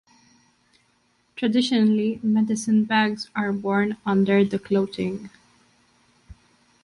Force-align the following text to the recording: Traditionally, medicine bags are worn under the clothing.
Traditionally, 1.35 2.19
medicine 2.23 2.85
bags 2.85 3.29
are 3.35 3.51
worn 3.53 3.97
under 4.03 4.43
the 4.43 4.57
clothing. 4.57 5.29